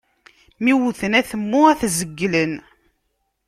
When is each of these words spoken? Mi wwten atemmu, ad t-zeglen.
Mi 0.63 0.71
wwten 0.77 1.13
atemmu, 1.19 1.61
ad 1.71 1.77
t-zeglen. 1.79 2.53